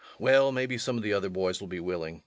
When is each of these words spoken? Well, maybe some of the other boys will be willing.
Well, 0.17 0.51
maybe 0.51 0.79
some 0.79 0.97
of 0.97 1.03
the 1.03 1.13
other 1.13 1.29
boys 1.29 1.59
will 1.61 1.67
be 1.67 1.79
willing. 1.79 2.19